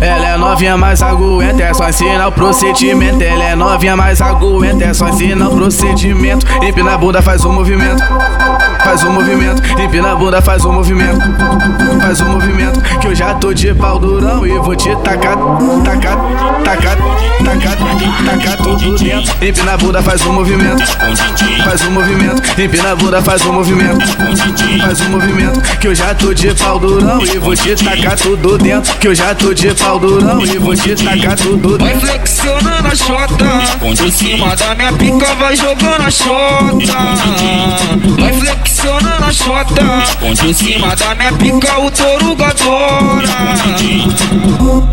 [0.00, 3.22] Ela é novinha mais aguenta, é só ensinar o procedimento.
[3.22, 6.46] Ela é novinha mais aguenta, é só ensinar o procedimento.
[6.62, 8.02] Empina a bunda, faz o um movimento.
[8.84, 11.20] Faz o um movimento, empina a bunda, faz o um movimento.
[12.00, 15.36] Faz o movimento, que eu já tô de pau durão e vou te tacar,
[15.84, 16.16] tacar,
[16.68, 16.96] tacar,
[17.44, 17.76] tacar,
[18.26, 19.34] tacar tudo dentro.
[19.40, 20.84] Empina a bunda, faz o movimento.
[21.64, 24.06] Faz o movimento, empina a bunda, faz o movimento.
[24.78, 28.58] Faz o movimento, que eu já tô de pau durão e vou te tacar tudo
[28.58, 28.94] dentro.
[28.96, 32.00] Que eu já tô de pau durão e vou te tacar tudo dentro.
[32.00, 33.44] Vai flexionando a chota,
[33.78, 36.98] por cima da minha pica vai jogando a chota.
[38.18, 39.84] Vai flexionando a chota,
[40.18, 43.28] por cima da minha pica o touro adora.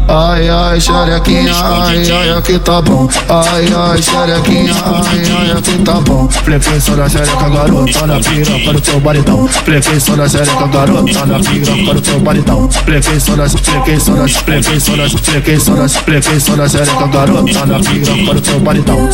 [0.07, 3.07] Ai, ai, xerequinha, ai, ai, aqui tá bom.
[3.29, 6.27] Ai, ai, xerequinha, ai, ai, aqui tá bom.
[6.27, 9.47] Da xereca, garota, na piroca do teu baridão.
[9.47, 12.69] Flequei da xereca, garota, na teu baridão.
[12.69, 18.41] Flequei da, flequei da, flequei da, flequei da, flequei da xereca, garota, na piroca do
[18.41, 19.09] teu baridão.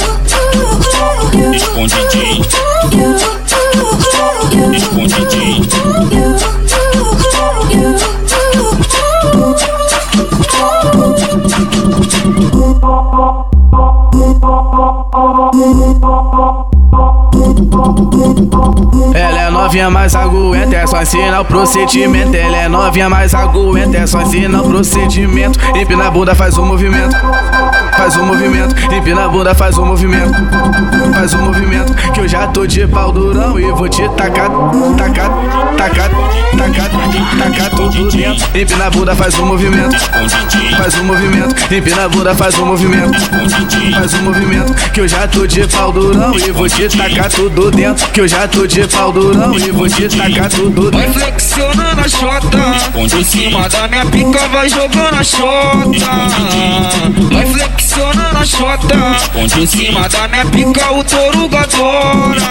[1.54, 2.42] Esconde DJ.
[2.42, 3.61] Esconde DJ.
[19.14, 22.36] Ela é novinha mais aguenta, é só ensinar o procedimento.
[22.36, 25.60] Ela é novinha mais aguenta, é só ensinar o procedimento.
[25.76, 27.16] Empina a bunda, faz o um movimento.
[28.02, 30.34] Faz o um movimento, empina a bunda, faz o um movimento.
[31.14, 34.50] Faz o um movimento, que eu já tô de pau durão e vou te tacar,
[34.98, 35.30] tacar,
[35.78, 36.10] tacar,
[36.58, 36.90] tacar,
[37.38, 38.60] tacar tudo dentro.
[38.60, 39.96] Empina a bunda, faz o movimento.
[40.78, 43.20] Faz o movimento, empina a bunda, faz o movimento.
[43.94, 47.70] Faz o movimento, que eu já tô de pau durão e vou te tacar tudo
[47.70, 48.08] dentro.
[48.08, 51.20] Que eu já tô de pau durão e vou te tacar tudo Vai dentro.
[51.20, 52.58] flexionando a chota,
[52.92, 55.92] por cima da minha pica vai jogando a chota.
[57.32, 58.96] Vai flexionando a chota,
[59.34, 62.42] por cima da minha pica o touro adora.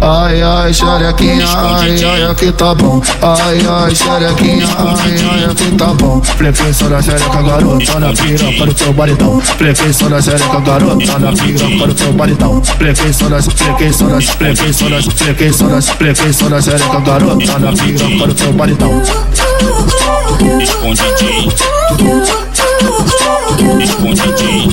[0.00, 3.00] Ai, ai, xerequinha, ai, ai, aqui tá bom.
[3.22, 6.20] Ai, ai, xerequinha, ai, ai, aqui tá bom.
[6.20, 9.40] Da xereca, garota, na piroca do teu baridão.
[9.40, 11.32] Flequei da xereca, garota, na
[11.94, 12.62] teu baridão.
[12.64, 18.34] Flequei da, flequei da, flequei da, flequei da, flequei da xereca, garota, na piroca do
[18.34, 19.02] teu baridão.
[20.60, 21.02] Esconde
[23.98, 24.67] 不将进。